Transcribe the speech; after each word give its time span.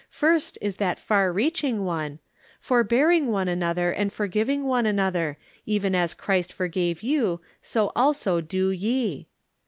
First 0.09 0.57
is 0.61 0.77
that 0.77 0.97
far 0.97 1.31
reaching 1.31 1.85
one:" 1.85 2.17
Forbearing 2.67 3.27
one 3.27 3.47
another, 3.47 3.91
and 3.91 4.11
forgiving 4.11 4.63
one 4.65 4.87
another; 4.87 5.37
even 5.67 5.93
as 5.93 6.15
Christ 6.15 6.51
forgave 6.51 7.03
you, 7.03 7.39
so 7.61 7.91
also 7.95 8.41
do 8.41 8.71
ye." 8.71 9.27